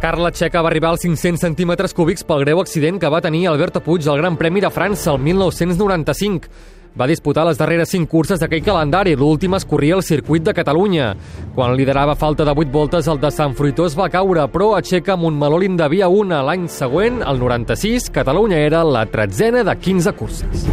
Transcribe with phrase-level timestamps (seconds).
[0.00, 3.82] Carla Checa va arribar als 500 centímetres cúbics pel greu accident que va tenir Alberto
[3.84, 6.48] Puig al Gran Premi de França el 1995.
[6.96, 11.12] Va disputar les darreres cinc curses d'aquell calendari, l'última es corria al circuit de Catalunya.
[11.54, 15.20] Quan liderava falta de 8 voltes, el de Sant Fruitós va caure, però a Checa
[15.20, 16.40] Montmeló li'n devia una.
[16.48, 20.70] L'any següent, el 96, Catalunya era la tretzena de 15 curses.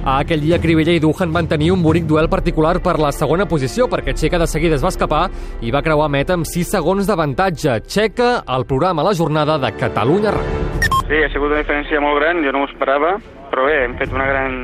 [0.00, 3.44] A aquell dia, Cribella i Duhan van tenir un bonic duel particular per la segona
[3.44, 5.26] posició, perquè Checa de seguida es va escapar
[5.60, 7.82] i va creuar meta amb 6 segons d'avantatge.
[7.84, 10.70] Checa, el programa La Jornada de Catalunya Ràdio.
[11.04, 13.18] Sí, ha sigut una diferència molt gran, jo no m'ho esperava,
[13.50, 14.54] però bé, hem fet una gran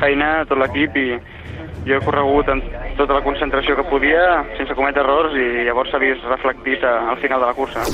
[0.00, 1.18] feina, tot l'equip, i
[1.84, 2.64] jo he corregut amb
[2.96, 4.22] tota la concentració que podia,
[4.58, 7.84] sense cometre errors, i llavors s'ha vist reflectit al final de la cursa.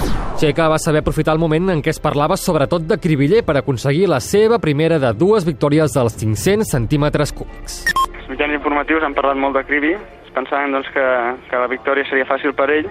[0.41, 4.07] Checa va saber aprofitar el moment en què es parlava sobretot de Cribiller per aconseguir
[4.11, 7.83] la seva primera de dues victòries dels 500 centímetres cúbics.
[8.21, 9.95] Els mitjans informatius han parlat molt de Cribi,
[10.35, 11.07] pensaven doncs, que,
[11.51, 12.91] que la victòria seria fàcil per ell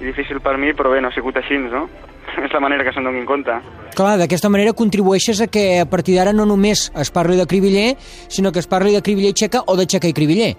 [0.00, 1.86] difícil per mi, però bé, no ha sigut així, no?
[2.44, 3.54] és la manera que se'n donin compte.
[3.96, 7.94] Clar, d'aquesta manera contribueixes a que a partir d'ara no només es parli de Cribiller,
[8.00, 10.54] sinó que es parli de Cribiller Checa o de Checa i Cribiller.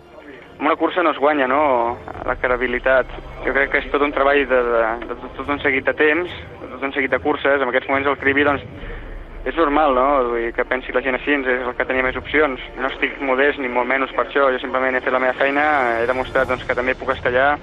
[0.59, 3.09] En una cursa no es guanya, no?, la credibilitat.
[3.41, 5.95] Jo crec que és tot un treball de, de, de, de tot un seguit de
[5.97, 7.57] temps, de tot un seguit de curses.
[7.57, 8.67] En aquests moments el Cribi, doncs,
[9.41, 12.19] és normal, no?, Vull dir, que pensi la gent així, és el que tenia més
[12.19, 12.61] opcions.
[12.77, 15.65] No estic modest ni molt menys per això, jo simplement he fet la meva feina,
[16.03, 17.55] he demostrat doncs, que també puc estar allà,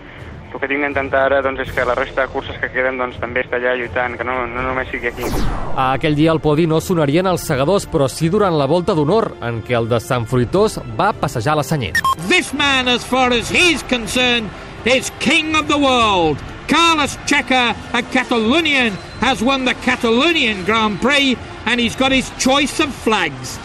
[0.54, 3.18] el que tinc d'intentar ara doncs, és que la resta de curses que queden doncs,
[3.20, 5.28] també està allà lluitant, que no, no només sigui aquí.
[5.74, 9.34] A aquell dia al podi no sonarien els segadors, però sí durant la volta d'honor,
[9.44, 12.02] en què el de Sant Fruitós va passejar la senyera.
[12.28, 14.50] This man, as far as he's concerned,
[14.84, 16.38] is king of the world.
[16.68, 22.78] Carlos Checa, a Catalonian, has won the Catalonian Grand Prix and he's got his choice
[22.80, 23.58] of flags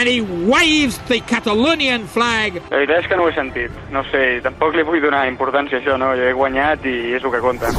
[0.00, 2.56] and he waves the Catalonian flag.
[2.70, 3.74] La veritat és que no ho he sentit.
[3.92, 6.14] No sé, tampoc li vull donar importància a això, no?
[6.16, 7.72] Jo he guanyat i és el que compta.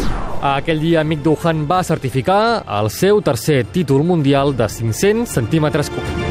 [0.54, 6.31] Aquell dia, Mick Duhan va certificar el seu tercer títol mundial de 500 centímetres cúbics.